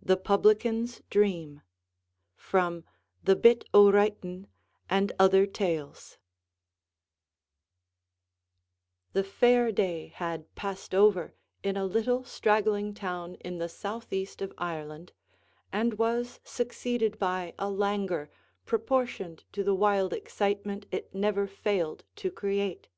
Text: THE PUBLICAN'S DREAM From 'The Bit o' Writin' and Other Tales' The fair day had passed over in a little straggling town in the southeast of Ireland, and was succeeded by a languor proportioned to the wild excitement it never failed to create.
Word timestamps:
THE 0.00 0.16
PUBLICAN'S 0.16 1.02
DREAM 1.10 1.60
From 2.34 2.84
'The 3.24 3.36
Bit 3.36 3.68
o' 3.74 3.92
Writin' 3.92 4.46
and 4.88 5.12
Other 5.18 5.44
Tales' 5.44 6.16
The 9.12 9.22
fair 9.24 9.70
day 9.70 10.06
had 10.16 10.54
passed 10.54 10.94
over 10.94 11.34
in 11.62 11.76
a 11.76 11.84
little 11.84 12.24
straggling 12.24 12.94
town 12.94 13.34
in 13.40 13.58
the 13.58 13.68
southeast 13.68 14.40
of 14.40 14.54
Ireland, 14.56 15.12
and 15.74 15.98
was 15.98 16.40
succeeded 16.42 17.18
by 17.18 17.52
a 17.58 17.68
languor 17.70 18.30
proportioned 18.64 19.44
to 19.52 19.62
the 19.62 19.74
wild 19.74 20.14
excitement 20.14 20.86
it 20.90 21.14
never 21.14 21.46
failed 21.46 22.02
to 22.16 22.30
create. 22.30 22.88